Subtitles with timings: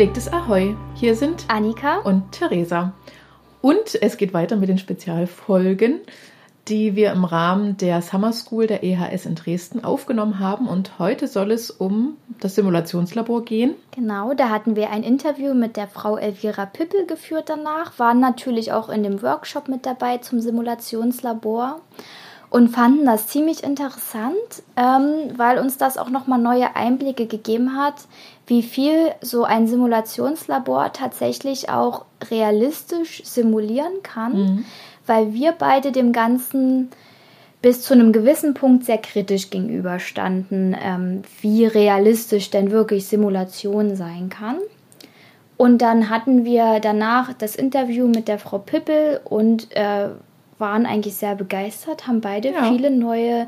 [0.00, 0.74] Gepflegtes Ahoi.
[0.94, 2.94] Hier sind Annika und Theresa.
[3.60, 6.00] Und es geht weiter mit den Spezialfolgen,
[6.68, 10.68] die wir im Rahmen der Summer School der EHS in Dresden aufgenommen haben.
[10.68, 13.74] Und heute soll es um das Simulationslabor gehen.
[13.90, 18.72] Genau, da hatten wir ein Interview mit der Frau Elvira Pippel geführt danach, waren natürlich
[18.72, 21.78] auch in dem Workshop mit dabei zum Simulationslabor
[22.50, 24.34] und fanden das ziemlich interessant,
[24.76, 27.94] ähm, weil uns das auch nochmal neue Einblicke gegeben hat,
[28.50, 34.64] wie viel so ein Simulationslabor tatsächlich auch realistisch simulieren kann, mhm.
[35.06, 36.90] weil wir beide dem Ganzen
[37.62, 44.30] bis zu einem gewissen Punkt sehr kritisch gegenüberstanden, ähm, wie realistisch denn wirklich Simulation sein
[44.30, 44.56] kann.
[45.56, 50.08] Und dann hatten wir danach das Interview mit der Frau Pippel und äh,
[50.58, 52.64] waren eigentlich sehr begeistert, haben beide ja.
[52.64, 53.46] viele neue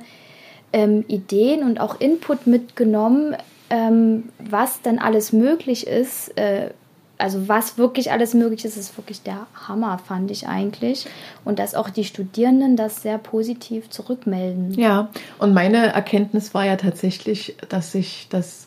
[0.73, 3.35] ähm, Ideen und auch Input mitgenommen,
[3.73, 6.37] ähm, was dann alles möglich ist.
[6.37, 6.71] Äh,
[7.17, 11.07] also was wirklich alles möglich ist, ist wirklich der Hammer, fand ich eigentlich.
[11.45, 14.75] Und dass auch die Studierenden das sehr positiv zurückmelden.
[14.75, 18.67] Ja, und meine Erkenntnis war ja tatsächlich, dass sich das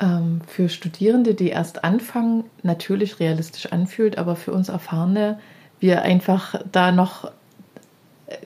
[0.00, 5.38] ähm, für Studierende, die erst anfangen, natürlich realistisch anfühlt, aber für uns Erfahrene
[5.78, 7.30] wir einfach da noch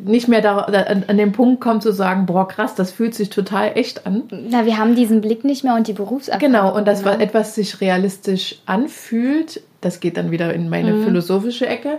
[0.00, 3.30] nicht mehr da, an, an den Punkt kommen zu sagen, boah, krass, das fühlt sich
[3.30, 4.24] total echt an.
[4.30, 6.52] Na, wir haben diesen Blick nicht mehr und die Berufserfahrung.
[6.52, 11.04] Genau, und das, was etwas sich realistisch anfühlt, das geht dann wieder in meine mhm.
[11.04, 11.98] philosophische Ecke,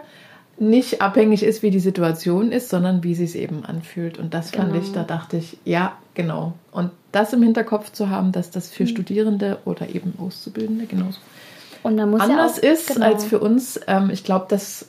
[0.59, 4.17] nicht abhängig ist, wie die Situation ist, sondern wie sie es eben anfühlt.
[4.17, 4.83] Und das fand genau.
[4.83, 6.53] ich, da dachte ich, ja, genau.
[6.71, 8.87] Und das im Hinterkopf zu haben, dass das für mhm.
[8.87, 11.19] Studierende oder eben Auszubildende genauso
[11.83, 13.05] anders ja auch, ist genau.
[13.05, 13.79] als für uns.
[13.87, 14.87] Ähm, ich glaube, dass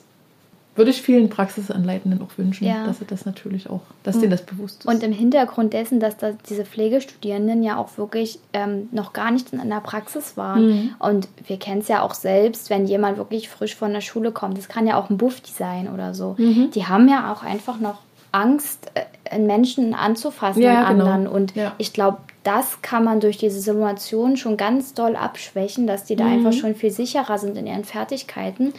[0.79, 2.85] würde ich vielen Praxisanleitenden auch wünschen, ja.
[2.85, 4.21] dass sie das natürlich auch, dass mhm.
[4.21, 4.85] denen das bewusst ist.
[4.87, 9.53] Und im Hintergrund dessen, dass da diese Pflegestudierenden ja auch wirklich ähm, noch gar nicht
[9.53, 10.67] in einer Praxis waren.
[10.67, 10.95] Mhm.
[10.97, 14.57] Und wir kennen es ja auch selbst, wenn jemand wirklich frisch von der Schule kommt.
[14.57, 16.35] Das kann ja auch ein Buffy sein oder so.
[16.39, 16.71] Mhm.
[16.73, 17.99] Die haben ja auch einfach noch
[18.31, 21.11] Angst, äh, einen Menschen anzufassen, ja, einen genau.
[21.11, 21.27] anderen.
[21.27, 21.73] Und ja.
[21.77, 26.23] ich glaube, das kann man durch diese Simulation schon ganz doll abschwächen, dass die da
[26.23, 26.33] mhm.
[26.33, 28.73] einfach schon viel sicherer sind in ihren Fertigkeiten.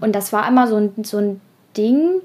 [0.00, 1.40] Und das war immer so ein, so ein
[1.76, 2.22] Ding,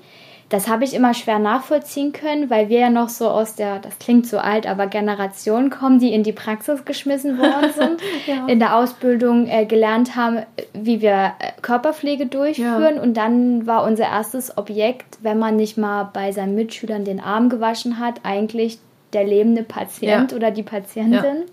[0.49, 3.97] das habe ich immer schwer nachvollziehen können, weil wir ja noch so aus der, das
[3.97, 8.45] klingt so alt, aber Generation kommen, die in die Praxis geschmissen worden sind, ja.
[8.45, 10.43] in der Ausbildung äh, gelernt haben,
[10.73, 12.95] wie wir äh, Körperpflege durchführen.
[12.97, 13.01] Ja.
[13.01, 17.49] Und dann war unser erstes Objekt, wenn man nicht mal bei seinen Mitschülern den Arm
[17.49, 18.77] gewaschen hat, eigentlich
[19.13, 20.37] der lebende Patient ja.
[20.37, 21.43] oder die Patientin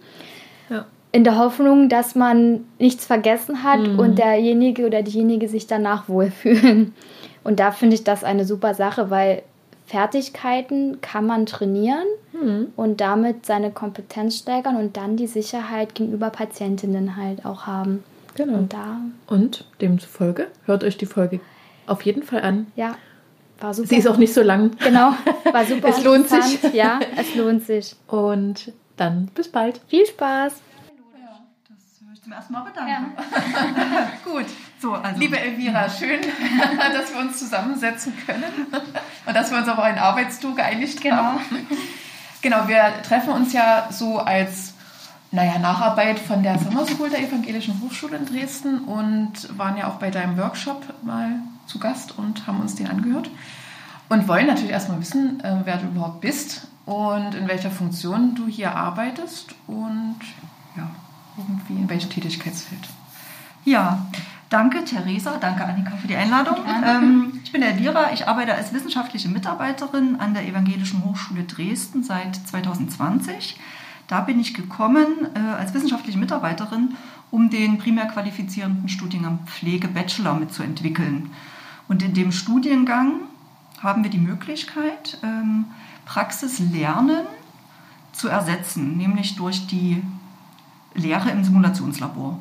[1.12, 3.98] in der Hoffnung, dass man nichts vergessen hat mhm.
[3.98, 6.94] und derjenige oder diejenige sich danach wohlfühlen.
[7.44, 9.42] Und da finde ich das eine super Sache, weil
[9.86, 12.68] Fertigkeiten kann man trainieren mhm.
[12.76, 18.04] und damit seine Kompetenz steigern und dann die Sicherheit gegenüber Patientinnen halt auch haben.
[18.36, 18.58] Genau.
[18.58, 21.40] Und, da und demzufolge hört euch die Folge
[21.88, 22.68] auf jeden Fall an.
[22.76, 22.94] Ja,
[23.60, 23.88] war super.
[23.88, 24.70] Sie ist auch nicht so lang.
[24.78, 25.14] Genau,
[25.50, 25.88] war super.
[25.88, 26.72] es lohnt sich.
[26.72, 27.96] Ja, es lohnt sich.
[28.06, 29.80] Und dann bis bald.
[29.88, 30.54] Viel Spaß
[32.32, 33.12] zum ersten Mal bedanken.
[33.16, 34.08] Ja.
[34.24, 34.46] Gut.
[34.80, 35.20] So, also.
[35.20, 36.20] Liebe Elvira, schön,
[36.92, 38.44] dass wir uns zusammensetzen können
[39.26, 41.16] und dass wir uns auf einen Arbeitstool geeinigt genau.
[41.16, 41.40] haben.
[42.40, 44.74] Genau, wir treffen uns ja so als
[45.30, 49.96] naja, Nacharbeit von der Summer School der Evangelischen Hochschule in Dresden und waren ja auch
[49.96, 51.34] bei deinem Workshop mal
[51.66, 53.30] zu Gast und haben uns den angehört
[54.08, 58.46] und wollen natürlich erstmal wissen, äh, wer du überhaupt bist und in welcher Funktion du
[58.46, 60.51] hier arbeitest und ja,
[61.36, 62.88] irgendwie in welchem Tätigkeitsfeld?
[63.64, 64.06] Ja,
[64.48, 66.56] danke Theresa, danke Annika für die Einladung.
[66.84, 72.36] Ähm, ich bin Elvira, ich arbeite als wissenschaftliche Mitarbeiterin an der Evangelischen Hochschule Dresden seit
[72.36, 73.58] 2020.
[74.08, 76.96] Da bin ich gekommen äh, als wissenschaftliche Mitarbeiterin,
[77.30, 81.30] um den primär qualifizierenden Studiengang Pflege Bachelor mitzuentwickeln.
[81.88, 83.20] Und in dem Studiengang
[83.80, 85.66] haben wir die Möglichkeit, ähm,
[86.04, 87.26] Praxislernen
[88.12, 90.02] zu ersetzen, nämlich durch die
[90.94, 92.38] Lehre im Simulationslabor.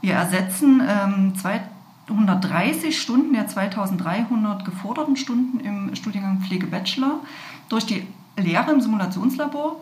[0.00, 7.20] Wir ersetzen ähm, 230 Stunden der 2300 geforderten Stunden im Studiengang Pflege Bachelor
[7.68, 8.06] durch die
[8.36, 9.80] Lehre im Simulationslabor.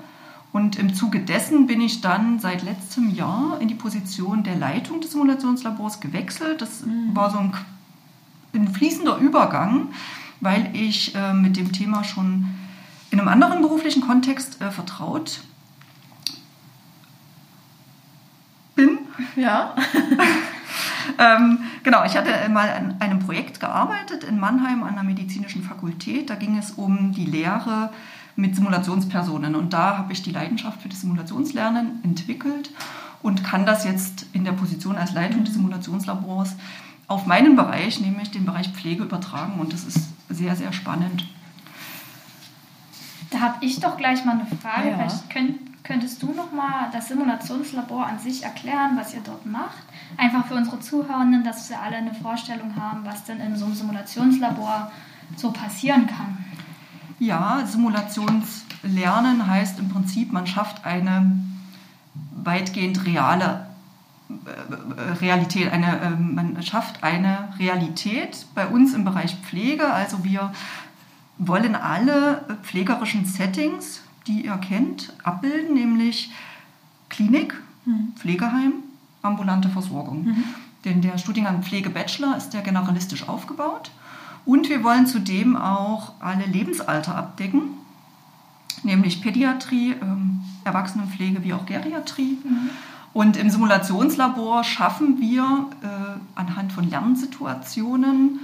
[0.53, 5.01] Und im Zuge dessen bin ich dann seit letztem Jahr in die Position der Leitung
[5.01, 6.61] des Simulationslabors gewechselt.
[6.61, 7.17] Das mhm.
[7.17, 7.55] war so ein,
[8.55, 9.89] ein, fließender Übergang,
[10.41, 12.47] weil ich äh, mit dem Thema schon
[13.11, 15.41] in einem anderen beruflichen Kontext äh, vertraut
[18.75, 18.99] bin.
[19.37, 19.75] Ja.
[21.19, 26.31] ähm, genau, ich hatte mal an einem Projekt gearbeitet in Mannheim an der medizinischen Fakultät.
[26.31, 27.91] Da ging es um die Lehre
[28.37, 29.55] mit Simulationspersonen.
[29.55, 32.71] Und da habe ich die Leidenschaft für das Simulationslernen entwickelt
[33.23, 36.57] und kann das jetzt in der Position als Leitung des Simulationslabors
[37.09, 39.61] auf meinen Bereich, nämlich den Bereich Pflege, übertragen.
[39.61, 41.27] Und das ist sehr, sehr spannend.
[43.31, 44.91] Da habe ich doch gleich mal eine Frage.
[44.91, 44.97] Ja.
[44.97, 49.83] Vielleicht könnt, könntest du noch mal das Simulationslabor an sich erklären, was ihr dort macht?
[50.17, 53.75] Einfach für unsere Zuhörenden, dass wir alle eine Vorstellung haben, was denn in so einem
[53.75, 54.93] Simulationslabor
[55.37, 56.45] so passieren kann.
[57.19, 61.39] Ja, Simulationslernen heißt im Prinzip, man schafft eine
[62.35, 63.67] weitgehend reale
[64.29, 69.93] äh, Realität, eine, ähm, man schafft eine Realität bei uns im Bereich Pflege.
[69.93, 70.53] Also wir
[71.39, 76.31] wollen alle pflegerischen Settings, die ihr kennt, abbilden, nämlich
[77.09, 77.55] Klinik,
[77.85, 78.13] mhm.
[78.17, 78.73] Pflegeheim,
[79.23, 80.25] ambulante Versorgung.
[80.25, 80.45] Mhm.
[80.85, 83.91] Denn der Studiengang Pflege Bachelor ist ja generalistisch aufgebaut.
[84.45, 87.63] Und wir wollen zudem auch alle Lebensalter abdecken,
[88.83, 92.39] nämlich Pädiatrie, ähm, Erwachsenenpflege wie auch Geriatrie.
[92.43, 92.71] Mhm.
[93.13, 98.41] Und im Simulationslabor schaffen wir äh, anhand von Lernsituationen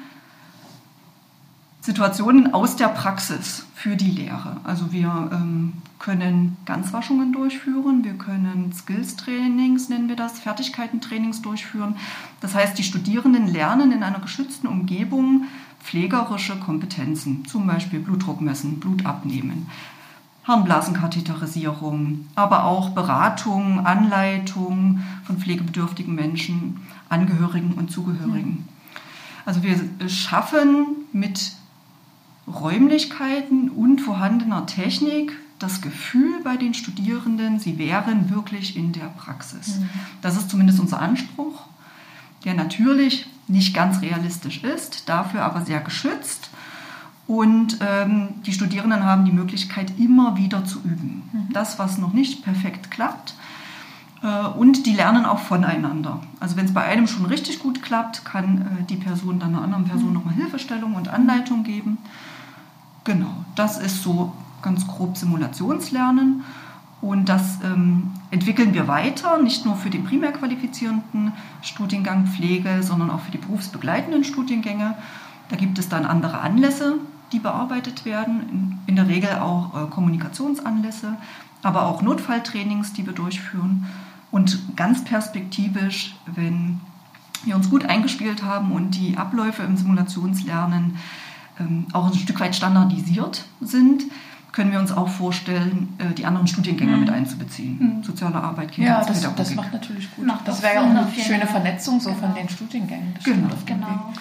[1.88, 4.58] Situationen aus der Praxis für die Lehre.
[4.62, 11.96] Also wir ähm, können Ganzwaschungen durchführen, wir können Skills-Trainings, nennen wir das, Fertigkeiten-Trainings durchführen.
[12.43, 15.46] Das heißt, die Studierenden lernen in einer geschützten Umgebung
[15.82, 19.67] pflegerische Kompetenzen, zum Beispiel Blutdruck messen, Blut abnehmen,
[20.44, 28.69] Harnblasenkatheterisierung, aber auch Beratung, Anleitung von pflegebedürftigen Menschen, Angehörigen und Zugehörigen.
[29.46, 29.81] Also wir
[30.11, 31.52] schaffen mit
[32.54, 39.78] Räumlichkeiten und vorhandener Technik das Gefühl bei den Studierenden, sie wären wirklich in der Praxis.
[39.78, 39.88] Mhm.
[40.22, 41.64] Das ist zumindest unser Anspruch,
[42.44, 46.50] der natürlich nicht ganz realistisch ist, dafür aber sehr geschützt.
[47.26, 51.28] Und ähm, die Studierenden haben die Möglichkeit, immer wieder zu üben.
[51.32, 51.52] Mhm.
[51.52, 53.34] Das, was noch nicht perfekt klappt.
[54.22, 56.20] Äh, und die lernen auch voneinander.
[56.40, 59.62] Also wenn es bei einem schon richtig gut klappt, kann äh, die Person dann einer
[59.62, 60.14] anderen Person mhm.
[60.14, 61.98] nochmal Hilfestellung und Anleitung geben.
[63.08, 66.44] Genau, das ist so ganz grob Simulationslernen.
[67.00, 71.32] Und das ähm, entwickeln wir weiter, nicht nur für den primär qualifizierenden
[71.62, 74.94] Studiengang Pflege, sondern auch für die berufsbegleitenden Studiengänge.
[75.49, 76.96] Da gibt es dann andere Anlässe,
[77.32, 81.16] die bearbeitet werden, in, in der Regel auch äh, Kommunikationsanlässe,
[81.62, 83.87] aber auch Notfalltrainings, die wir durchführen.
[84.31, 86.81] Und ganz perspektivisch, wenn
[87.44, 90.99] wir uns gut eingespielt haben und die Abläufe im Simulationslernen
[91.93, 94.05] auch ein Stück weit standardisiert sind,
[94.52, 97.00] können wir uns auch vorstellen, äh, die anderen Studiengänge mhm.
[97.00, 97.99] mit einzubeziehen.
[97.99, 98.02] Mhm.
[98.02, 100.26] Soziale Arbeit, Kinder, Ja, das, das macht natürlich gut.
[100.26, 102.26] Macht das wäre ja auch eine schöne Vernetzung so genau.
[102.26, 103.14] von den Studiengängen.
[103.14, 103.49] Das genau.
[103.66, 104.12] genau.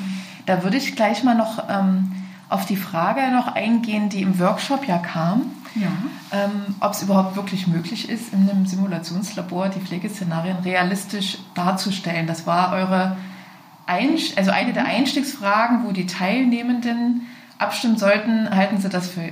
[0.46, 2.12] Da würde ich gleich mal noch ähm,
[2.50, 5.44] auf die Frage noch eingehen, die im Workshop ja kam.
[5.76, 5.88] Ja.
[6.32, 12.28] Ähm, ob es überhaupt wirklich möglich ist, in einem Simulationslabor die Pflegeszenarien realistisch darzustellen.
[12.28, 13.18] Das war eure
[13.88, 19.32] Einst also eine der Einstiegsfragen, wo die Teilnehmenden abstimmen sollten, halten sie das für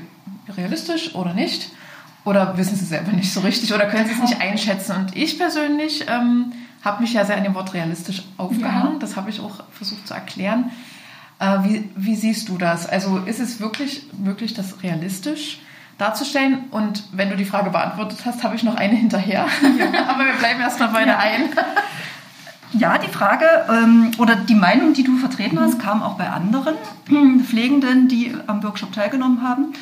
[0.57, 1.71] realistisch oder nicht?
[2.23, 4.95] Oder wissen sie selber nicht so richtig oder können sie es nicht einschätzen?
[4.95, 6.53] Und ich persönlich ähm,
[6.83, 8.93] habe mich ja sehr an dem Wort realistisch aufgehangen.
[8.93, 8.99] Ja.
[8.99, 10.71] Das habe ich auch versucht zu erklären.
[11.39, 12.87] Äh, wie, wie siehst du das?
[12.87, 15.59] Also ist es wirklich möglich, das realistisch
[15.97, 16.65] darzustellen?
[16.71, 19.45] Und wenn du die Frage beantwortet hast, habe ich noch eine hinterher.
[19.77, 20.07] Ja.
[20.07, 21.49] Aber wir bleiben erstmal bei der einen.
[22.77, 26.75] Ja, die Frage ähm, oder die Meinung, die du vertreten hast, kam auch bei anderen
[27.43, 29.73] Pflegenden, die am Workshop teilgenommen haben.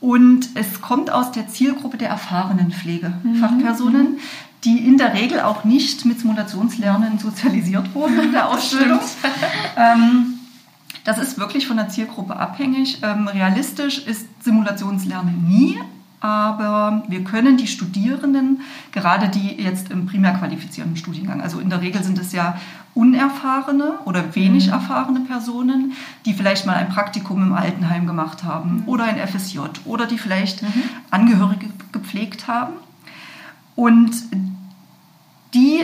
[0.00, 4.18] Und es kommt aus der Zielgruppe der erfahrenen Pflegefachpersonen, mhm.
[4.64, 9.00] die in der Regel auch nicht mit Simulationslernen sozialisiert wurden in der Ausbildung.
[9.78, 10.34] ähm,
[11.04, 12.98] das ist wirklich von der Zielgruppe abhängig.
[13.02, 15.78] Ähm, realistisch ist Simulationslernen nie,
[16.24, 18.62] aber wir können die Studierenden,
[18.92, 22.58] gerade die jetzt im primär qualifizierten Studiengang, also in der Regel sind es ja
[22.94, 24.72] unerfahrene oder wenig mhm.
[24.72, 25.92] erfahrene Personen,
[26.24, 28.88] die vielleicht mal ein Praktikum im Altenheim gemacht haben mhm.
[28.88, 30.84] oder ein FSJ oder die vielleicht mhm.
[31.10, 32.72] Angehörige gepflegt haben.
[33.76, 34.12] Und
[35.52, 35.80] die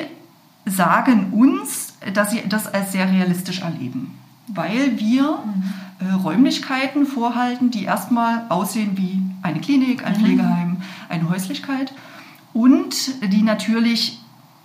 [0.65, 6.09] sagen uns, dass sie das als sehr realistisch erleben, weil wir mhm.
[6.09, 10.25] äh, Räumlichkeiten vorhalten, die erstmal aussehen wie eine Klinik, ein mhm.
[10.25, 10.77] Pflegeheim,
[11.09, 11.93] eine Häuslichkeit
[12.53, 12.95] und
[13.33, 14.21] die natürlich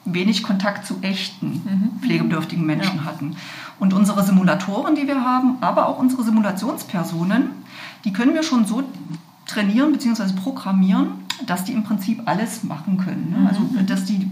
[0.06, 2.00] wenig Kontakt zu echten mhm.
[2.02, 3.06] pflegebedürftigen Menschen ja.
[3.06, 3.36] hatten.
[3.80, 7.50] Und unsere Simulatoren, die wir haben, aber auch unsere Simulationspersonen,
[8.06, 8.84] die können wir schon so
[9.46, 10.34] trainieren bzw.
[10.34, 13.32] programmieren, dass die im Prinzip alles machen können.
[13.32, 13.50] Ne?
[13.50, 13.86] Also, mhm.
[13.86, 14.30] dass die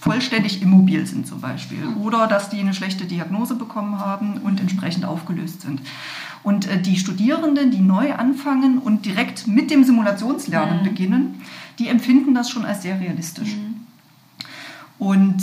[0.00, 5.04] vollständig immobil sind zum Beispiel oder dass die eine schlechte Diagnose bekommen haben und entsprechend
[5.04, 5.80] aufgelöst sind.
[6.46, 10.84] Und äh, die Studierenden, die neu anfangen und direkt mit dem Simulationslernen mhm.
[10.84, 11.42] beginnen,
[11.80, 13.56] die empfinden das schon als sehr realistisch.
[13.56, 13.80] Mhm.
[15.00, 15.38] Und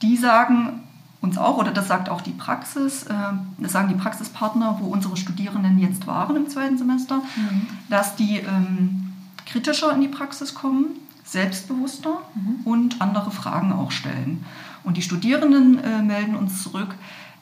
[0.00, 0.80] die sagen
[1.20, 3.14] uns auch, oder das sagt auch die Praxis, äh,
[3.58, 7.66] das sagen die Praxispartner, wo unsere Studierenden jetzt waren im zweiten Semester, mhm.
[7.90, 9.12] dass die ähm,
[9.44, 10.86] kritischer in die Praxis kommen,
[11.24, 12.60] selbstbewusster mhm.
[12.64, 14.46] und andere Fragen auch stellen.
[14.82, 16.94] Und die Studierenden äh, melden uns zurück,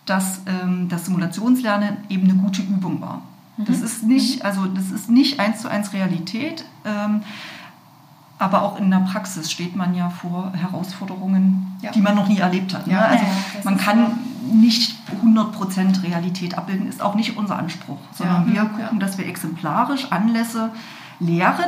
[0.09, 3.23] dass ähm, das Simulationslernen eben eine gute Übung war.
[3.57, 3.65] Mhm.
[3.67, 4.47] Das ist nicht, mhm.
[4.47, 6.65] also das ist nicht eins zu eins Realität.
[6.85, 7.23] Ähm,
[8.39, 11.91] aber auch in der Praxis steht man ja vor Herausforderungen, ja.
[11.91, 12.87] die man noch nie erlebt hat.
[12.87, 12.93] Ne?
[12.93, 13.31] Ja, also ja,
[13.65, 14.19] man kann
[14.53, 20.11] nicht 100% Realität abbilden, ist auch nicht unser Anspruch, sondern wir gucken, dass wir exemplarisch
[20.11, 20.71] Anlässe
[21.19, 21.67] lehren,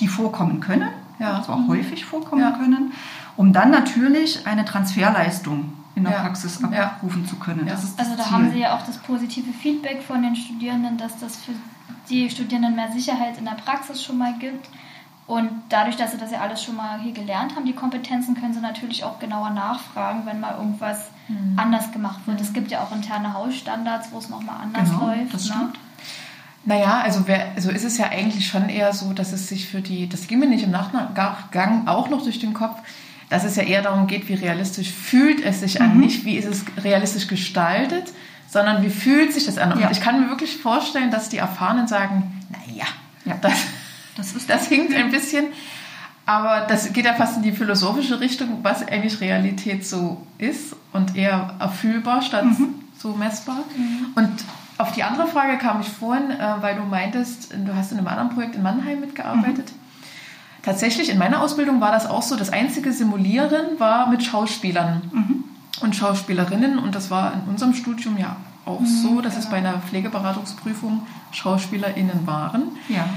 [0.00, 0.88] die vorkommen können,
[1.20, 1.40] ja.
[1.42, 1.68] zwar mhm.
[1.68, 2.92] häufig vorkommen können,
[3.36, 7.68] um dann natürlich eine Transferleistung in der Praxis abrufen zu können.
[7.98, 8.32] also da Ziel.
[8.32, 11.52] haben Sie ja auch das positive Feedback von den Studierenden, dass das für
[12.08, 14.68] die Studierenden mehr Sicherheit in der Praxis schon mal gibt
[15.28, 18.54] und dadurch, dass sie das ja alles schon mal hier gelernt haben, die Kompetenzen, können
[18.54, 21.52] sie natürlich auch genauer nachfragen, wenn mal irgendwas mhm.
[21.54, 22.38] anders gemacht wird.
[22.38, 22.44] Mhm.
[22.44, 25.34] Es gibt ja auch interne Hausstandards, wo es nochmal anders genau, läuft.
[25.34, 25.54] Das ne?
[25.54, 25.78] stimmt.
[26.64, 29.82] Naja, also, wer, also ist es ja eigentlich schon eher so, dass es sich für
[29.82, 32.80] die, das ging mir nicht im Nachgang auch noch durch den Kopf,
[33.28, 36.00] dass es ja eher darum geht, wie realistisch fühlt es sich an, mhm.
[36.00, 38.12] nicht wie ist es realistisch gestaltet,
[38.48, 39.78] sondern wie fühlt sich das an.
[39.78, 39.86] Ja.
[39.86, 42.86] Und ich kann mir wirklich vorstellen, dass die Erfahrenen sagen, naja,
[43.24, 43.36] ja.
[43.40, 43.54] das
[44.18, 45.46] das, ist das hinkt ein bisschen.
[46.26, 51.16] Aber das geht ja fast in die philosophische Richtung, was eigentlich Realität so ist und
[51.16, 52.74] eher erfüllbar statt mhm.
[52.98, 53.64] so messbar.
[53.74, 54.08] Mhm.
[54.14, 54.44] Und
[54.76, 58.08] auf die andere Frage kam ich vorhin, äh, weil du meintest, du hast in einem
[58.08, 59.72] anderen Projekt in Mannheim mitgearbeitet.
[59.72, 59.77] Mhm.
[60.68, 65.44] Tatsächlich, in meiner Ausbildung war das auch so, das einzige Simulieren war mit Schauspielern mhm.
[65.80, 66.78] und Schauspielerinnen.
[66.78, 69.40] Und das war in unserem Studium ja auch mhm, so, dass ja.
[69.40, 72.64] es bei einer Pflegeberatungsprüfung SchauspielerInnen waren.
[72.90, 73.08] Ja.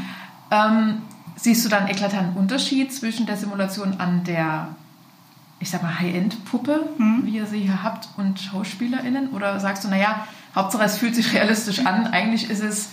[0.50, 1.02] Ähm,
[1.36, 4.70] siehst du dann einen eklatanten Unterschied zwischen der Simulation an der,
[5.60, 7.26] ich sag mal, High-End-Puppe, mhm.
[7.26, 9.32] wie ihr sie hier habt, und SchauspielerInnen?
[9.32, 12.92] Oder sagst du, naja, Hauptsache es fühlt sich realistisch an, eigentlich ist es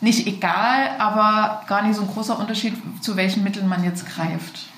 [0.00, 4.68] nicht egal, aber gar nicht so ein großer Unterschied, zu welchen Mitteln man jetzt greift?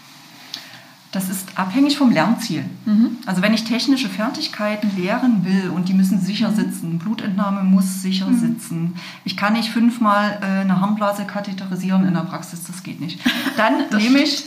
[1.12, 2.64] Das ist abhängig vom Lernziel.
[2.85, 3.18] Mhm.
[3.25, 6.56] Also wenn ich technische Fertigkeiten lehren will und die müssen sicher mhm.
[6.56, 8.38] sitzen, Blutentnahme muss sicher mhm.
[8.38, 8.94] sitzen.
[9.25, 13.20] Ich kann nicht fünfmal äh, eine Harnblase katheterisieren in der Praxis, das geht nicht.
[13.56, 14.44] Dann nehme ich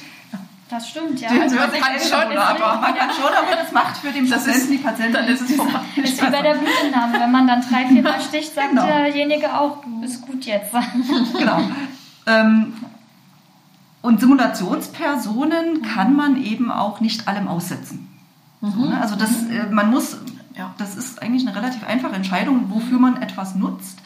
[0.69, 1.29] das stimmt, ja.
[1.29, 4.71] Den also man kann schon, aber man kann schon, aber das macht für den Patienten
[4.71, 5.13] die Patientin.
[5.13, 5.79] Dann ist es vorbei.
[5.95, 7.19] Das ist wie bei der Blutentnahme.
[7.19, 8.85] Wenn man dann drei, vier Mal sticht, sagt genau.
[8.85, 10.71] derjenige auch, ist gut jetzt.
[11.37, 11.61] genau.
[12.27, 12.73] Ähm,
[14.03, 18.07] und Simulationspersonen kann man eben auch nicht allem aussetzen.
[18.61, 18.71] Mhm.
[18.71, 19.01] So, ne?
[19.01, 19.51] Also das, mhm.
[19.51, 20.17] äh, man muss,
[20.55, 20.73] ja.
[20.77, 23.97] das ist eigentlich eine relativ einfache Entscheidung, wofür man etwas nutzt.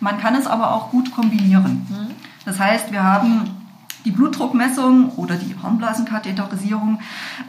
[0.00, 1.86] Man kann es aber auch gut kombinieren.
[1.90, 2.14] Mhm.
[2.46, 3.55] Das heißt, wir haben
[4.06, 7.00] die Blutdruckmessung oder die Harnblasenkatheterisierung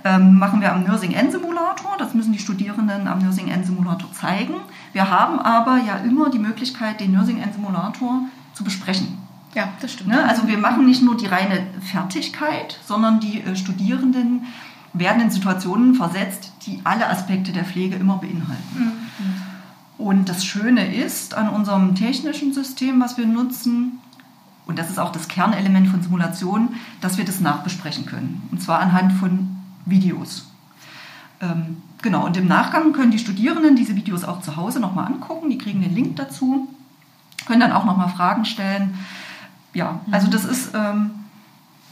[0.04, 1.96] ähm, machen wir am Nursing N-Simulator.
[2.00, 4.56] Das müssen die Studierenden am Nursing N-Simulator zeigen.
[4.92, 8.24] Wir haben aber ja immer die Möglichkeit, den Nursing N-Simulator
[8.56, 9.20] zu besprechen.
[9.54, 10.10] Ja, das stimmt.
[10.10, 10.28] Ne?
[10.28, 14.46] Also wir machen nicht nur die reine Fertigkeit, sondern die äh, Studierenden
[14.94, 18.76] werden in Situationen versetzt, die alle Aspekte der Pflege immer beinhalten.
[18.76, 20.04] Mhm.
[20.04, 24.00] Und das Schöne ist an unserem technischen System, was wir nutzen,
[24.68, 28.48] und das ist auch das Kernelement von Simulation, dass wir das nachbesprechen können.
[28.52, 30.52] Und zwar anhand von Videos.
[31.42, 35.50] Ähm, genau, und im Nachgang können die Studierenden diese Videos auch zu Hause nochmal angucken.
[35.50, 36.68] Die kriegen den Link dazu,
[37.46, 38.98] können dann auch nochmal Fragen stellen
[39.78, 40.74] ja, also das ist.
[40.74, 41.12] Ähm,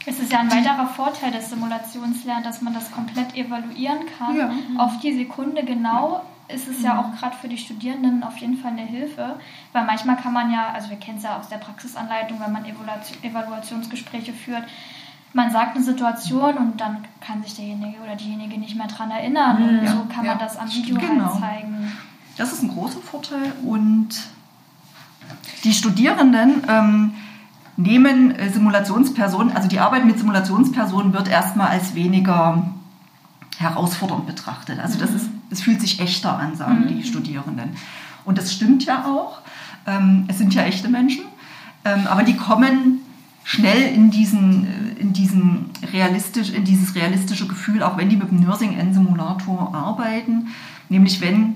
[0.06, 4.36] es ist ja ein weiterer Vorteil des Simulationslernens, dass man das komplett evaluieren kann.
[4.36, 4.50] Ja.
[4.78, 7.00] Auf die Sekunde genau ist es ja mhm.
[7.00, 9.38] auch gerade für die Studierenden auf jeden Fall eine Hilfe,
[9.72, 12.64] weil manchmal kann man ja, also wir kennen es ja aus der Praxisanleitung, wenn man
[12.64, 14.64] Evaluation, Evaluationsgespräche führt,
[15.32, 19.60] man sagt eine Situation und dann kann sich derjenige oder diejenige nicht mehr daran erinnern.
[19.60, 19.78] Mhm.
[19.80, 20.32] Und so kann ja.
[20.32, 21.32] man das am Video genau.
[21.32, 21.92] halt zeigen.
[22.36, 24.08] Das ist ein großer Vorteil und
[25.64, 27.14] die Studierenden ähm,
[27.76, 32.62] nehmen äh, Simulationspersonen, also die Arbeit mit Simulationspersonen wird erstmal als weniger
[33.58, 34.78] herausfordernd betrachtet.
[34.80, 35.16] Also das, mhm.
[35.16, 36.88] ist, das fühlt sich echter an, sagen mhm.
[36.88, 37.70] die Studierenden.
[38.24, 39.38] Und das stimmt ja auch.
[39.86, 41.24] Ähm, es sind ja echte Menschen,
[41.84, 43.00] ähm, aber die kommen
[43.44, 48.30] schnell in diesen, äh, in diesen realistisch, in dieses realistische Gefühl, auch wenn die mit
[48.30, 50.48] dem Nursing N Simulator arbeiten,
[50.88, 51.54] nämlich wenn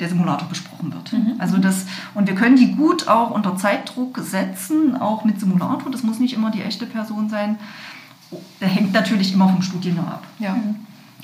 [0.00, 1.12] der Simulator besprochen wird.
[1.12, 1.34] Mhm.
[1.38, 5.90] Also das, und wir können die gut auch unter Zeitdruck setzen, auch mit Simulator.
[5.90, 7.56] Das muss nicht immer die echte Person sein.
[8.60, 10.24] Der hängt natürlich immer vom Studienjahr ab.
[10.38, 10.54] Ja.
[10.54, 10.76] Mhm.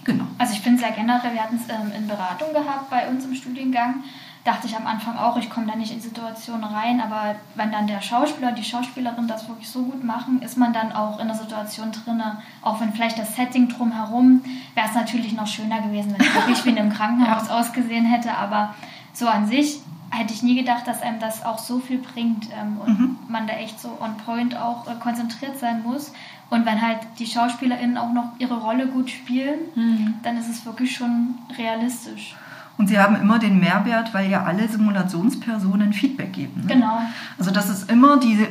[0.05, 0.25] Genau.
[0.39, 3.25] Also ich finde es ja generell, wir hatten es ähm, in Beratung gehabt bei uns
[3.25, 4.05] im Studiengang.
[4.45, 7.87] dachte ich am Anfang auch, ich komme da nicht in Situationen rein, aber wenn dann
[7.87, 11.37] der Schauspieler, die Schauspielerin das wirklich so gut machen, ist man dann auch in der
[11.37, 12.23] Situation drin,
[12.61, 14.43] auch wenn vielleicht das Setting drumherum,
[14.75, 17.59] wäre es natürlich noch schöner gewesen, wenn es wirklich wie in einem Krankenhaus ja.
[17.59, 18.75] ausgesehen hätte, aber
[19.15, 19.81] so an sich
[20.11, 23.17] hätte ich nie gedacht, dass einem das auch so viel bringt ähm, und mhm.
[23.29, 26.13] man da echt so on point auch äh, konzentriert sein muss.
[26.51, 30.15] Und wenn halt die SchauspielerInnen auch noch ihre Rolle gut spielen, mhm.
[30.23, 32.37] dann ist es wirklich schon realistisch.
[32.77, 36.63] Und sie haben immer den Mehrwert, weil ja alle Simulationspersonen Feedback geben.
[36.63, 36.75] Ne?
[36.75, 36.99] Genau.
[37.39, 38.47] Also das ist immer die,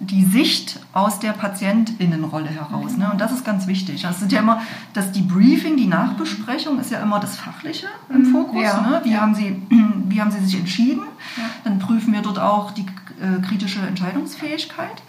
[0.00, 2.92] die Sicht aus der PatientInnenrolle heraus.
[2.92, 2.98] Mhm.
[2.98, 3.10] Ne?
[3.12, 4.02] Und das ist ganz wichtig.
[4.02, 4.60] Das sind ja immer,
[4.94, 8.32] das Debriefing, die Nachbesprechung ist ja immer das Fachliche im mhm.
[8.32, 8.62] Fokus.
[8.62, 8.80] Ja.
[8.80, 9.00] Ne?
[9.04, 9.20] Wie, ja.
[9.20, 11.02] haben sie, wie haben sie sich entschieden?
[11.36, 11.44] Ja.
[11.64, 12.86] Dann prüfen wir dort auch die
[13.20, 15.02] äh, kritische Entscheidungsfähigkeit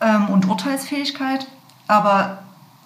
[0.00, 1.46] ähm, und Urteilsfähigkeit.
[1.88, 2.38] Aber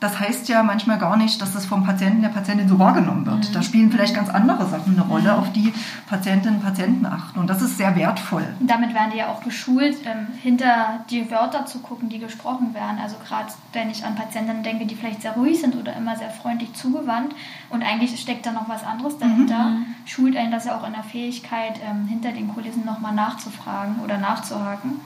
[0.03, 3.49] das heißt ja manchmal gar nicht, dass das vom Patienten, der Patientin so wahrgenommen wird.
[3.49, 3.53] Mhm.
[3.53, 5.39] Da spielen vielleicht ganz andere Sachen eine Rolle, mhm.
[5.39, 5.73] auf die
[6.09, 7.39] Patientinnen und Patienten achten.
[7.39, 8.45] Und das ist sehr wertvoll.
[8.59, 12.99] Damit werden die ja auch geschult, ähm, hinter die Wörter zu gucken, die gesprochen werden.
[13.01, 16.31] Also gerade wenn ich an Patientinnen denke, die vielleicht sehr ruhig sind oder immer sehr
[16.31, 17.37] freundlich zugewandt
[17.71, 19.87] und eigentlich steckt da noch was anderes dahinter, mhm.
[20.05, 24.19] schult einen das ja auch in der Fähigkeit, ähm, hinter den Kulissen nochmal nachzufragen oder
[24.19, 25.01] nachzuhaken.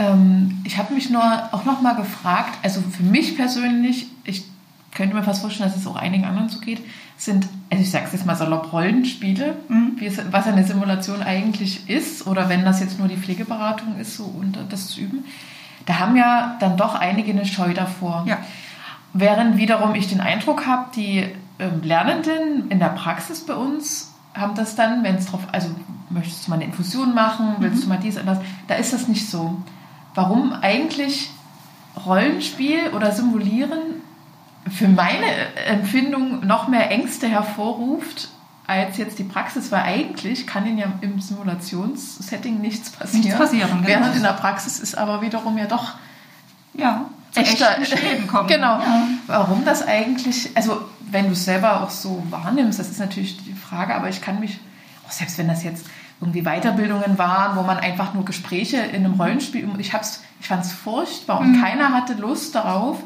[0.00, 4.44] Ähm, ich habe mich nur auch noch mal gefragt, also für mich persönlich, ich
[4.92, 6.80] könnte mir fast vorstellen, dass es auch einigen anderen so geht,
[7.16, 9.96] sind, also ich sage es jetzt mal salopp, Rollenspiele, mhm.
[10.00, 14.24] es, was eine Simulation eigentlich ist, oder wenn das jetzt nur die Pflegeberatung ist, so
[14.24, 15.24] und das zu üben,
[15.84, 18.24] da haben ja dann doch einige eine Scheu davor.
[18.26, 18.38] Ja.
[19.12, 21.26] Während wiederum ich den Eindruck habe, die
[21.58, 25.68] ähm, Lernenden in der Praxis bei uns haben das dann, wenn es drauf, also
[26.08, 27.82] möchtest du mal eine Infusion machen, willst mhm.
[27.82, 29.62] du mal dies und das, da ist das nicht so
[30.14, 31.30] warum eigentlich
[32.06, 34.02] Rollenspiel oder Simulieren
[34.70, 35.26] für meine
[35.66, 38.28] Empfindung noch mehr Ängste hervorruft
[38.66, 43.24] als jetzt die Praxis, weil eigentlich kann Ihnen ja im Simulationssetting nichts passieren.
[43.24, 43.88] Nichts passieren, genau.
[43.88, 45.94] Während in der Praxis ist aber wiederum ja doch
[46.74, 48.46] ja, echter Schäden kommen.
[48.46, 48.78] genau.
[48.78, 49.08] Ja.
[49.26, 53.54] Warum das eigentlich, also wenn du es selber auch so wahrnimmst, das ist natürlich die
[53.54, 54.60] Frage, aber ich kann mich,
[55.04, 55.86] auch selbst wenn das jetzt
[56.20, 59.92] irgendwie Weiterbildungen waren, wo man einfach nur Gespräche in einem Rollenspiel, ich,
[60.40, 61.62] ich fand es furchtbar und mhm.
[61.62, 63.02] keiner hatte Lust darauf,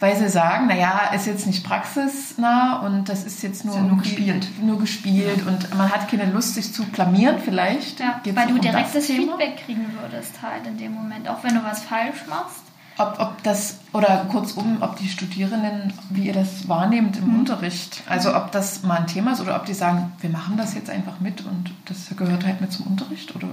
[0.00, 3.86] weil sie sagen, naja, ist jetzt nicht praxisnah und das ist jetzt nur, ist ja
[3.86, 4.48] nur gespielt.
[4.60, 5.46] Nur gespielt ja.
[5.46, 8.00] und man hat keine Lust, sich zu blamieren vielleicht.
[8.00, 11.80] Ja, weil du direktes Feedback kriegen würdest halt in dem Moment, auch wenn du was
[11.80, 12.62] falsch machst
[12.98, 17.40] ob, ob das, oder kurzum, ob die Studierenden, wie ihr das wahrnehmt im mhm.
[17.40, 20.74] Unterricht, also ob das mal ein Thema ist oder ob die sagen, wir machen das
[20.74, 23.48] jetzt einfach mit und das gehört halt mit zum Unterricht oder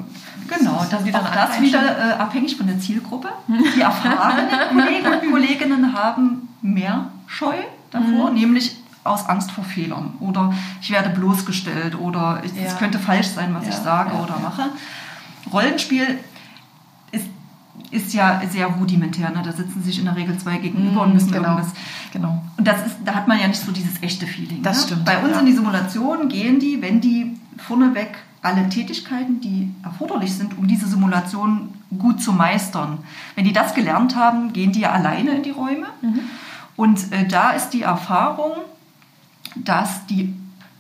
[0.48, 3.30] Genau, das, wieder auch das wieder äh, abhängig von der Zielgruppe.
[3.76, 7.56] Die erfahrenen Kollegen und Kolleginnen haben mehr Scheu
[7.92, 8.36] davor, mhm.
[8.36, 12.74] nämlich aus Angst vor Fehlern oder ich werde bloßgestellt oder es ja.
[12.78, 14.70] könnte falsch sein, was ja, ich sage ja, oder mache.
[15.52, 16.20] Rollenspiel
[17.94, 19.30] ist ja sehr rudimentär.
[19.30, 19.42] Ne?
[19.44, 21.74] Da sitzen sich in der Regel zwei gegenüber mm, und müssen genau, irgendwas.
[22.12, 22.42] Genau.
[22.58, 24.64] Und das ist, da hat man ja nicht so dieses echte Feeling.
[24.64, 24.84] Das ne?
[24.88, 25.06] stimmt.
[25.06, 25.40] Bei uns ja.
[25.40, 30.88] in die Simulation gehen die, wenn die vorneweg alle Tätigkeiten, die erforderlich sind, um diese
[30.88, 32.98] Simulation gut zu meistern.
[33.36, 35.88] Wenn die das gelernt haben, gehen die ja alleine in die Räume.
[36.02, 36.20] Mhm.
[36.76, 38.52] Und äh, da ist die Erfahrung,
[39.56, 40.34] dass die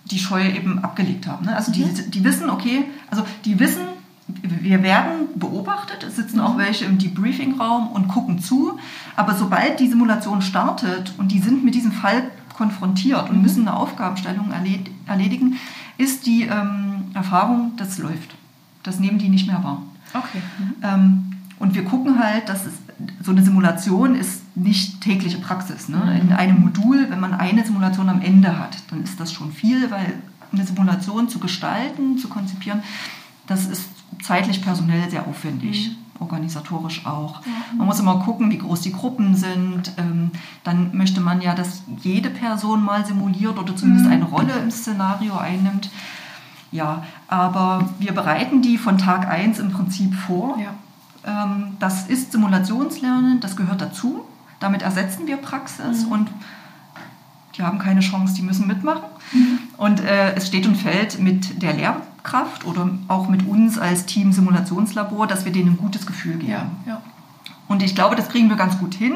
[0.06, 1.46] die Scheu eben abgelegt haben.
[1.46, 1.56] Ne?
[1.56, 2.12] Also die, mhm.
[2.12, 3.84] die wissen, okay, also die wissen,
[4.28, 8.80] wir werden beobachtet, es sitzen auch welche im Debriefing-Raum und gucken zu,
[9.16, 13.42] aber sobald die Simulation startet und die sind mit diesem Fall konfrontiert und mhm.
[13.42, 14.52] müssen eine Aufgabenstellung
[15.08, 15.58] erledigen,
[15.98, 18.36] ist die ähm, Erfahrung, das läuft.
[18.84, 19.82] Das nehmen die nicht mehr wahr.
[20.14, 20.42] Okay.
[20.58, 20.74] Mhm.
[20.84, 21.24] Ähm,
[21.60, 22.74] und wir gucken halt, dass es,
[23.22, 25.90] so eine Simulation ist nicht tägliche Praxis.
[25.90, 25.98] Ne?
[25.98, 26.30] Mhm.
[26.30, 29.90] In einem Modul, wenn man eine Simulation am Ende hat, dann ist das schon viel,
[29.92, 30.14] weil
[30.52, 32.84] eine Simulation zu gestalten, zu konzipieren,
[33.48, 33.90] das ist
[34.22, 35.90] zeitlich personell sehr aufwendig.
[35.90, 35.96] Mhm.
[36.20, 37.42] Organisatorisch auch.
[37.76, 39.92] Man muss immer gucken, wie groß die Gruppen sind.
[39.98, 40.32] Ähm,
[40.64, 44.14] dann möchte man ja, dass jede Person mal simuliert oder zumindest mhm.
[44.14, 45.90] eine Rolle im Szenario einnimmt.
[46.72, 50.58] Ja, aber wir bereiten die von Tag 1 im Prinzip vor.
[50.58, 50.74] Ja.
[51.26, 54.24] Ähm, das ist Simulationslernen, das gehört dazu.
[54.60, 56.12] Damit ersetzen wir Praxis mhm.
[56.12, 56.30] und
[57.58, 59.04] die haben keine Chance, die müssen mitmachen.
[59.32, 59.60] Mhm.
[59.78, 64.32] Und äh, es steht und fällt mit der Lehrkraft oder auch mit uns als Team
[64.32, 66.52] Simulationslabor, dass wir denen ein gutes Gefühl geben.
[66.52, 67.02] Ja, ja.
[67.68, 69.14] Und ich glaube, das kriegen wir ganz gut hin.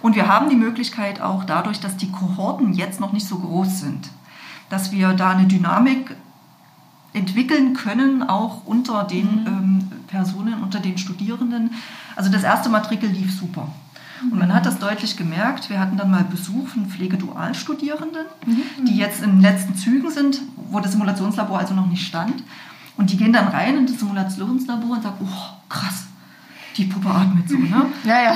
[0.00, 3.80] Und wir haben die Möglichkeit auch dadurch, dass die Kohorten jetzt noch nicht so groß
[3.80, 4.10] sind,
[4.70, 6.16] dass wir da eine Dynamik
[7.12, 9.46] entwickeln können, auch unter den mhm.
[9.46, 11.70] ähm, Personen, unter den Studierenden.
[12.16, 13.68] Also das erste Matrikel lief super.
[14.30, 15.68] Und man hat das deutlich gemerkt.
[15.70, 18.84] Wir hatten dann mal Besuch von Pflegedualstudierenden, mhm.
[18.84, 22.42] die jetzt in den letzten Zügen sind, wo das Simulationslabor also noch nicht stand.
[22.96, 26.04] Und die gehen dann rein in das Simulationslabor und sagen, oh, krass,
[26.76, 27.86] die Puppe atmet so, ne?
[28.04, 28.32] Ja, ja.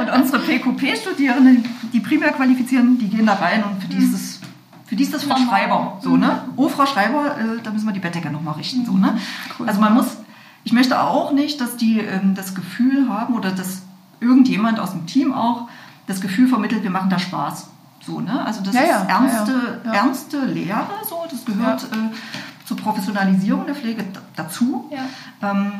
[0.00, 4.40] Und, und unsere PQP-Studierenden, die primär qualifizieren, die gehen da rein und für dieses
[4.86, 6.42] für die ist das Frau Schreiber, so, ne?
[6.56, 9.16] Oh, Frau Schreiber, äh, da müssen wir die Bettdecke nochmal richten, so, ne?
[9.64, 10.18] Also man muss,
[10.64, 13.84] ich möchte auch nicht, dass die ähm, das Gefühl haben oder dass
[14.22, 15.68] irgendjemand aus dem Team auch
[16.06, 17.68] das Gefühl vermittelt, wir machen da Spaß.
[18.04, 18.44] So, ne?
[18.44, 23.66] Also das ja, ist ja, ernste, ja, ernste Lehre, so, das gehört äh, zur Professionalisierung
[23.66, 24.04] der Pflege
[24.34, 24.90] dazu.
[25.40, 25.72] Ähm,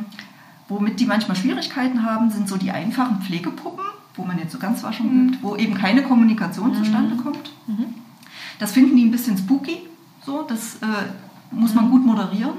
[0.69, 4.83] womit die manchmal Schwierigkeiten haben, sind so die einfachen Pflegepuppen, wo man jetzt so ganz
[4.83, 5.29] waschen mhm.
[5.29, 6.77] übt, wo eben keine Kommunikation mhm.
[6.77, 7.51] zustande kommt.
[7.67, 7.95] Mhm.
[8.59, 9.89] Das finden die ein bisschen spooky,
[10.25, 10.87] so, das äh,
[11.51, 11.91] muss man mhm.
[11.91, 12.55] gut moderieren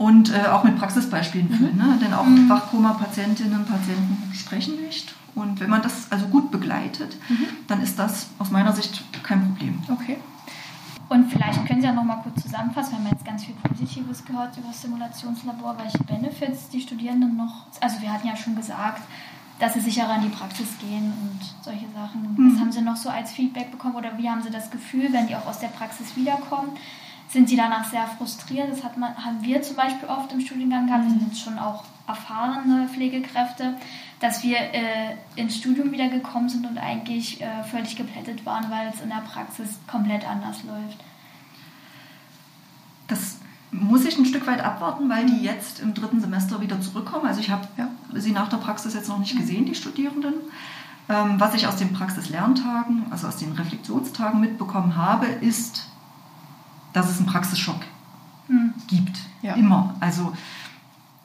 [0.00, 1.54] und äh, auch mit Praxisbeispielen mhm.
[1.54, 1.76] füllen.
[1.76, 1.98] Ne?
[2.00, 2.48] Denn auch mhm.
[2.48, 5.14] Wachkoma-Patientinnen und Patienten sprechen nicht.
[5.34, 7.46] Und wenn man das also gut begleitet, mhm.
[7.68, 9.78] dann ist das aus meiner Sicht kein Problem.
[9.92, 10.16] Okay.
[11.10, 12.92] Und vielleicht können Sie ja noch mal kurz zusammenfassen.
[12.92, 15.76] Wir haben jetzt ganz viel Positives gehört über das Simulationslabor.
[15.76, 19.02] Welche Benefits die Studierenden noch, also wir hatten ja schon gesagt,
[19.58, 22.36] dass sie sicherer in die Praxis gehen und solche Sachen.
[22.38, 22.54] Mhm.
[22.54, 25.26] Was haben sie noch so als Feedback bekommen oder wie haben sie das Gefühl, wenn
[25.26, 26.70] die auch aus der Praxis wiederkommen?
[27.32, 28.70] Sind sie danach sehr frustriert?
[28.70, 31.04] Das hat man, haben wir zum Beispiel oft im Studiengang gehabt.
[31.04, 33.76] Wir sind schon auch erfahrene Pflegekräfte,
[34.18, 38.88] dass wir äh, ins Studium wieder gekommen sind und eigentlich äh, völlig geplättet waren, weil
[38.88, 40.98] es in der Praxis komplett anders läuft.
[43.06, 43.38] Das
[43.70, 47.26] muss ich ein Stück weit abwarten, weil die jetzt im dritten Semester wieder zurückkommen.
[47.26, 47.88] Also ich habe ja.
[48.14, 50.34] sie nach der Praxis jetzt noch nicht gesehen, die Studierenden.
[51.08, 55.89] Ähm, was ich aus den Praxislerntagen, also aus den Reflexionstagen mitbekommen habe, ist,
[56.92, 57.80] dass es einen Praxisschock
[58.48, 58.74] mhm.
[58.86, 59.18] gibt.
[59.42, 59.54] Ja.
[59.54, 59.94] Immer.
[60.00, 60.32] Also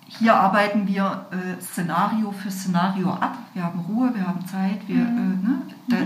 [0.08, 3.38] hier arbeiten wir äh, Szenario für Szenario ab.
[3.54, 4.88] Wir haben Ruhe, wir haben Zeit.
[4.88, 5.44] Wir, mhm.
[5.44, 5.62] äh, ne?
[5.88, 5.98] Da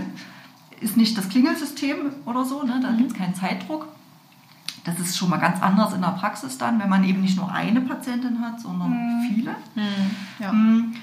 [0.80, 2.80] ist nicht das Klingelsystem oder so, ne?
[2.82, 2.98] da mhm.
[2.98, 3.86] gibt es keinen Zeitdruck.
[4.84, 7.52] Das ist schon mal ganz anders in der Praxis dann, wenn man eben nicht nur
[7.52, 9.28] eine Patientin hat, sondern mhm.
[9.28, 9.50] viele.
[9.74, 10.16] Mhm.
[10.38, 10.52] Ja.
[10.52, 10.94] Mm.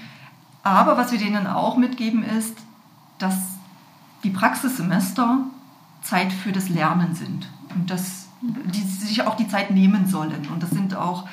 [0.64, 2.58] Aber was wir denen auch mitgeben ist,
[3.20, 3.36] dass
[4.24, 5.42] die Praxissemester
[6.02, 10.48] Zeit für das Lernen sind und dass die sich auch die Zeit nehmen sollen.
[10.54, 11.28] Und das sind auch,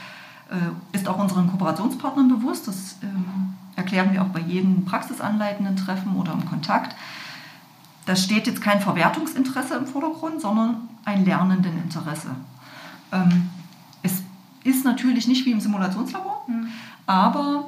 [0.51, 2.67] äh, ist auch unseren Kooperationspartnern bewusst.
[2.69, 6.97] Das ähm, erklären wir auch bei jedem praxisanleitenden Treffen oder im Kontakt.
[8.07, 12.31] Da steht jetzt kein Verwertungsinteresse im Vordergrund, sondern ein lernenden Interesse.
[13.13, 13.51] Ähm,
[14.03, 14.23] es
[14.65, 16.69] ist natürlich nicht wie im Simulationslabor, mhm.
[17.07, 17.67] aber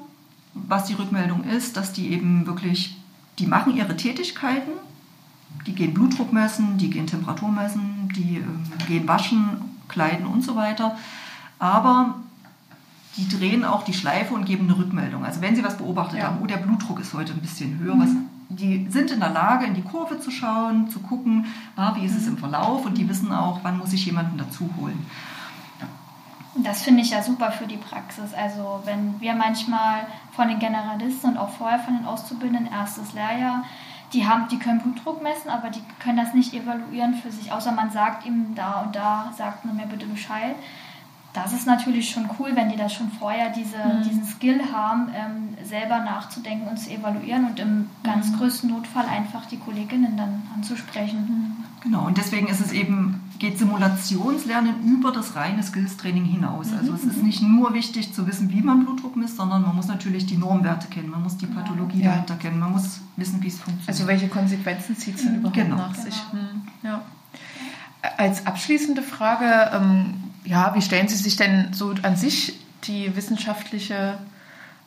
[0.55, 2.97] was die Rückmeldung ist, dass die eben wirklich,
[3.38, 4.73] die machen ihre Tätigkeiten,
[5.66, 10.57] die gehen Blutdruck messen, die gehen Temperatur messen, die äh, gehen waschen, kleiden und so
[10.57, 10.96] weiter,
[11.59, 12.16] aber
[13.16, 15.25] die drehen auch die Schleife und geben eine Rückmeldung.
[15.25, 16.27] Also wenn sie was beobachtet ja.
[16.27, 18.01] haben, oh, der Blutdruck ist heute ein bisschen höher, mhm.
[18.01, 18.11] was
[18.49, 22.16] die sind in der Lage, in die Kurve zu schauen, zu gucken, ah, wie ist
[22.16, 25.05] es im Verlauf und die wissen auch, wann muss ich jemanden dazu holen.
[26.62, 28.33] Das finde ich ja super für die Praxis.
[28.33, 33.64] Also wenn wir manchmal von den Generalisten und auch vorher von den Auszubildenden erstes Lehrjahr,
[34.16, 37.72] die haben, die können Blutdruck messen, aber die können das nicht evaluieren für sich, außer
[37.72, 40.57] man sagt ihm da und da, sagt man mir bitte Bescheid
[41.37, 44.03] das ist natürlich schon cool, wenn die da schon vorher diese, mhm.
[44.03, 48.38] diesen Skill haben, ähm, selber nachzudenken und zu evaluieren und im ganz mhm.
[48.38, 51.18] größten Notfall einfach die Kolleginnen dann anzusprechen.
[51.18, 51.64] Mhm.
[51.83, 56.72] Genau, und deswegen ist es eben, geht Simulationslernen über das reine Skills-Training hinaus.
[56.72, 57.27] Also es ist mhm.
[57.27, 60.88] nicht nur wichtig zu wissen, wie man Blutdruck misst, sondern man muss natürlich die Normwerte
[60.88, 62.12] kennen, man muss die Pathologie ja.
[62.12, 63.88] dahinter kennen, man muss wissen, wie es funktioniert.
[63.88, 65.77] Also welche Konsequenzen zieht es denn überhaupt genau.
[65.77, 66.14] nach sich?
[66.31, 66.94] Genau.
[66.94, 67.03] Ja.
[68.16, 70.14] Als abschließende Frage, ähm,
[70.46, 74.18] ja, wie stellen Sie sich denn so an sich die wissenschaftliche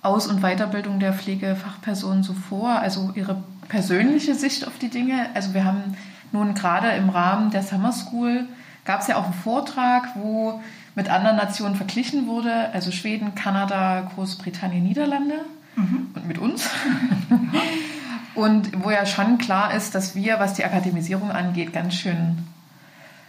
[0.01, 2.69] Aus- und Weiterbildung der Pflegefachpersonen so vor?
[2.69, 5.27] Also Ihre persönliche Sicht auf die Dinge?
[5.33, 5.95] Also wir haben
[6.31, 8.45] nun gerade im Rahmen der Summer School
[8.85, 10.61] gab es ja auch einen Vortrag, wo
[10.95, 15.45] mit anderen Nationen verglichen wurde, also Schweden, Kanada, Großbritannien, Niederlande
[15.75, 16.07] mhm.
[16.15, 16.67] und mit uns.
[18.35, 22.39] und wo ja schon klar ist, dass wir, was die Akademisierung angeht, ganz schön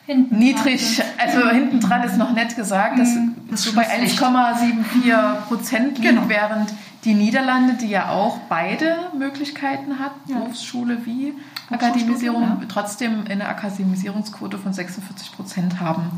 [0.06, 3.36] Hinten niedrig, also hinten dran ist noch nett gesagt, dass mhm.
[3.50, 6.28] das so bei 1,74 Prozent liegt, genau.
[6.28, 6.72] während
[7.04, 10.38] die Niederlande, die ja auch beide Möglichkeiten hat, ja.
[10.38, 11.34] Berufsschule wie
[11.70, 12.60] Akademisierung, ja.
[12.68, 16.10] trotzdem eine Akademisierungsquote von 46 Prozent haben.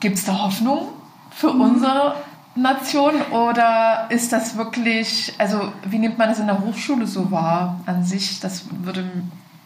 [0.00, 0.88] Gibt es da Hoffnung
[1.30, 1.60] für mhm.
[1.60, 2.16] unsere
[2.56, 7.80] Nation oder ist das wirklich, also wie nimmt man das in der Hochschule so wahr
[7.86, 8.40] an sich?
[8.40, 9.10] Das würde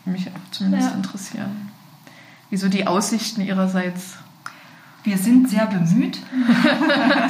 [0.05, 0.97] mich zumindest ja.
[0.97, 1.68] interessieren
[2.51, 4.19] wieso die Aussichten ihrerseits?
[5.05, 6.19] Wir sind sehr bemüht.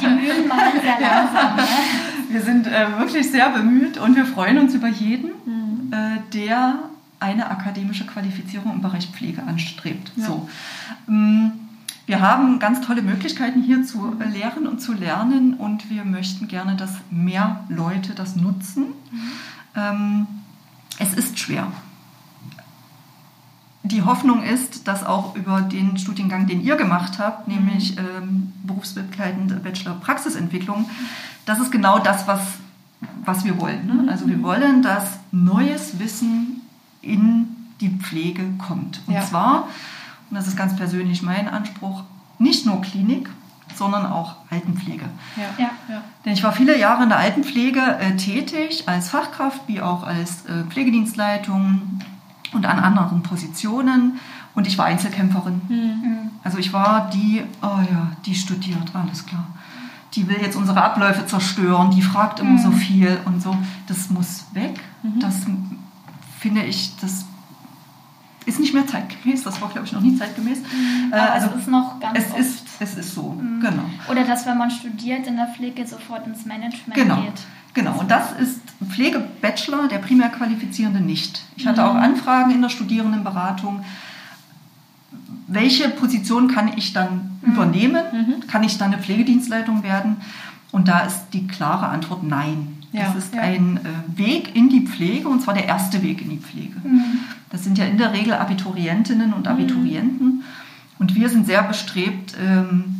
[0.00, 1.56] Die Mühlen machen sehr langsam.
[1.56, 1.62] Ne?
[2.30, 5.92] Wir sind äh, wirklich sehr bemüht und wir freuen uns über jeden, mhm.
[5.92, 6.78] äh, der
[7.20, 10.12] eine akademische Qualifizierung im Bereich Pflege anstrebt.
[10.16, 10.26] Ja.
[10.26, 10.48] So.
[11.08, 11.52] Ähm,
[12.06, 16.74] wir haben ganz tolle Möglichkeiten hier zu lehren und zu lernen und wir möchten gerne,
[16.74, 18.86] dass mehr Leute das nutzen.
[19.10, 19.32] Mhm.
[19.76, 20.26] Ähm,
[20.98, 21.70] es ist schwer.
[23.84, 27.54] Die Hoffnung ist, dass auch über den Studiengang, den ihr gemacht habt, mhm.
[27.54, 30.88] nämlich ähm, berufsbegleitende Bachelor-Praxisentwicklung,
[31.46, 32.40] das ist genau das, was,
[33.24, 33.86] was wir wollen.
[33.86, 33.94] Ne?
[33.94, 34.08] Mhm.
[34.08, 36.62] Also wir wollen, dass neues Wissen
[37.00, 37.48] in
[37.80, 39.00] die Pflege kommt.
[39.06, 39.22] Und ja.
[39.22, 39.68] zwar
[40.30, 42.04] und das ist ganz persönlich mein Anspruch,
[42.38, 43.28] nicht nur Klinik,
[43.74, 45.04] sondern auch Altenpflege.
[45.36, 45.64] Ja.
[45.64, 45.70] Ja.
[45.88, 46.02] Ja.
[46.24, 50.44] Denn ich war viele Jahre in der Altenpflege äh, tätig, als Fachkraft wie auch als
[50.46, 52.00] äh, Pflegedienstleitung
[52.52, 54.18] und an anderen Positionen.
[54.54, 55.60] Und ich war Einzelkämpferin.
[55.68, 56.30] Mhm.
[56.42, 59.46] Also ich war die, oh ja, die studiert, alles klar.
[60.14, 62.58] Die will jetzt unsere Abläufe zerstören, die fragt immer mhm.
[62.58, 63.56] so viel und so.
[63.86, 64.80] Das muss weg.
[65.02, 65.20] Mhm.
[65.20, 65.46] Das
[66.40, 67.24] finde ich, das
[68.48, 70.60] ist nicht mehr zeitgemäß, das war, glaube ich, noch nie zeitgemäß.
[70.60, 72.40] Mhm, also es ist noch ganz es oft.
[72.40, 73.60] Ist, es ist so, mhm.
[73.60, 73.84] genau.
[74.10, 77.20] Oder dass, wenn man studiert in der Pflege, sofort ins Management genau.
[77.22, 77.40] geht.
[77.78, 81.42] Genau, und das ist Pflegebachelor, der primär Qualifizierende nicht.
[81.54, 81.86] Ich hatte mhm.
[81.86, 83.84] auch Anfragen in der Studierendenberatung.
[85.46, 87.52] Welche Position kann ich dann mhm.
[87.52, 88.02] übernehmen?
[88.12, 88.46] Mhm.
[88.48, 90.16] Kann ich dann eine Pflegedienstleitung werden?
[90.72, 92.78] Und da ist die klare Antwort nein.
[92.90, 93.42] Ja, das ist ja.
[93.42, 96.80] ein äh, Weg in die Pflege und zwar der erste Weg in die Pflege.
[96.82, 97.20] Mhm.
[97.50, 99.52] Das sind ja in der Regel Abiturientinnen und mhm.
[99.52, 100.26] Abiturienten.
[100.26, 100.42] Mhm.
[100.98, 102.96] Und wir sind sehr bestrebt, ähm,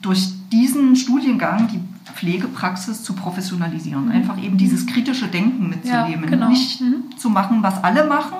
[0.00, 1.80] durch diesen Studiengang die
[2.12, 4.06] Pflegepraxis zu professionalisieren.
[4.06, 4.12] Mhm.
[4.12, 6.24] Einfach eben dieses kritische Denken mitzunehmen.
[6.24, 6.48] Ja, genau.
[6.48, 7.16] Nicht mhm.
[7.16, 8.38] zu machen, was alle machen,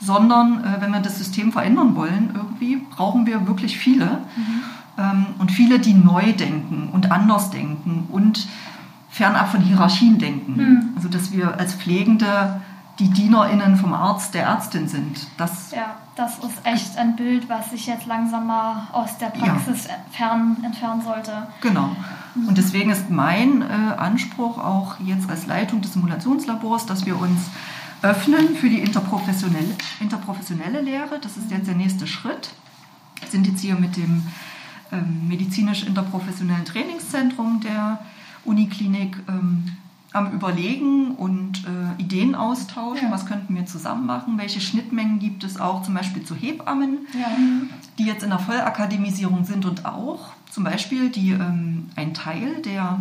[0.00, 4.06] sondern äh, wenn wir das System verändern wollen, irgendwie brauchen wir wirklich viele.
[4.36, 4.62] Mhm.
[4.98, 8.46] Ähm, und viele, die neu denken und anders denken und
[9.08, 10.56] fernab von Hierarchien denken.
[10.56, 10.88] Mhm.
[10.96, 12.60] Also dass wir als Pflegende
[13.00, 15.26] die DienerInnen vom Arzt, der Ärztin sind.
[15.38, 19.86] Das ja, das ist echt ein Bild, was sich jetzt langsam mal aus der Praxis
[19.86, 19.94] ja.
[20.12, 21.48] fern, entfernen sollte.
[21.62, 21.96] Genau.
[22.34, 22.48] Mhm.
[22.48, 27.40] Und deswegen ist mein äh, Anspruch auch jetzt als Leitung des Simulationslabors, dass wir uns
[28.02, 31.18] öffnen für die interprofessionelle, interprofessionelle Lehre.
[31.20, 32.50] Das ist jetzt der nächste Schritt.
[33.20, 34.26] Wir sind jetzt hier mit dem
[34.92, 37.98] ähm, medizinisch-interprofessionellen Trainingszentrum der
[38.44, 39.76] Uniklinik ähm,
[40.12, 43.08] am Überlegen und äh, Ideen austauschen.
[43.08, 43.10] Ja.
[43.12, 44.38] Was könnten wir zusammen machen?
[44.38, 47.28] Welche Schnittmengen gibt es auch zum Beispiel zu Hebammen, ja.
[47.98, 52.98] die jetzt in der Vollakademisierung sind und auch zum Beispiel die ähm, ein Teil der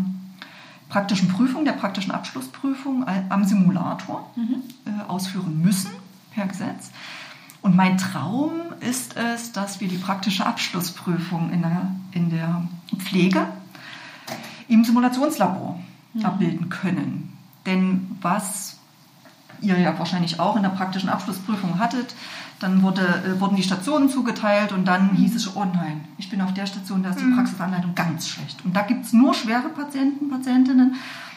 [0.88, 4.64] praktischen Prüfung, der praktischen Abschlussprüfung am Simulator mhm.
[4.86, 5.92] äh, ausführen müssen
[6.34, 6.92] per Gesetz.
[7.62, 12.68] Und mein Traum ist es, dass wir die praktische Abschlussprüfung in der, in der
[12.98, 13.48] Pflege
[14.68, 15.80] im Simulationslabor
[16.14, 16.26] mhm.
[16.26, 17.38] abbilden können.
[17.66, 18.78] Denn was
[19.62, 22.16] ihr ja wahrscheinlich auch in der praktischen Abschlussprüfung hattet,
[22.60, 26.42] dann wurde, äh, wurden die Stationen zugeteilt und dann hieß es, oh nein, ich bin
[26.42, 27.36] auf der Station, da ist die mhm.
[27.36, 28.64] Praxisanleitung ganz schlecht.
[28.66, 30.96] Und da gibt es nur schwere Patienten, Patientinnen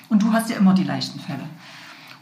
[0.09, 1.45] und du hast ja immer die leichten Fälle.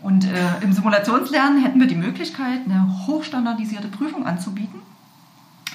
[0.03, 4.81] Und äh, im Simulationslernen hätten wir die Möglichkeit, eine hochstandardisierte Prüfung anzubieten.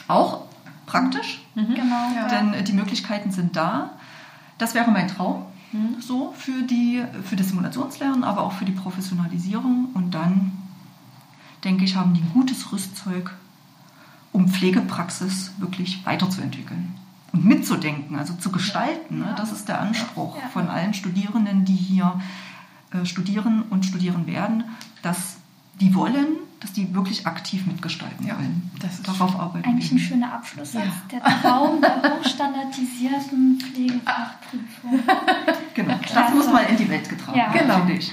[0.07, 0.43] Auch
[0.85, 1.41] praktisch.
[1.53, 1.75] Mhm.
[1.75, 2.11] Genau.
[2.15, 2.27] Ja.
[2.27, 3.91] Denn äh, die Möglichkeiten sind da.
[4.57, 5.45] Das wäre mein Traum.
[5.75, 6.01] Mhm.
[6.01, 9.89] So für, die, für das Simulationslernen, aber auch für die Professionalisierung.
[9.93, 10.51] Und dann,
[11.63, 13.31] denke ich, haben die ein gutes Rüstzeug,
[14.31, 16.93] um Pflegepraxis wirklich weiterzuentwickeln
[17.31, 19.19] und mitzudenken, also zu gestalten.
[19.19, 19.33] Ne?
[19.37, 22.19] Das ist der Anspruch von allen Studierenden, die hier
[22.91, 24.63] äh, studieren und studieren werden,
[25.01, 25.37] dass
[25.79, 26.27] die wollen,
[26.65, 28.71] dass die wirklich aktiv mitgestalten ja, wollen.
[28.81, 30.83] Das Darauf arbeiten Eigentlich ein schöner Abschlusssatz.
[31.11, 31.19] Ja.
[31.19, 34.99] Der Traum der hochstandardisierten Pflegefachprüfung.
[35.75, 37.53] genau, das muss mal in die Welt getragen ja.
[37.53, 37.95] werden, genau.
[37.95, 38.11] ich.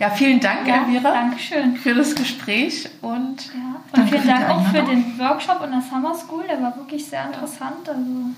[0.00, 1.76] Ja, vielen Dank, ja, Elvira, Dankeschön.
[1.76, 3.80] für das Gespräch und, ja.
[3.92, 6.44] und vielen Dank auch für den Workshop in der Summer School.
[6.48, 7.88] Der war wirklich sehr interessant.
[7.88, 8.34] Also, genau.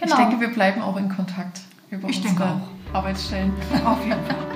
[0.00, 2.60] Ich denke, wir bleiben auch in Kontakt über ich unsere
[2.92, 3.52] Arbeitsstellen.
[3.84, 4.49] Auf jeden Fall.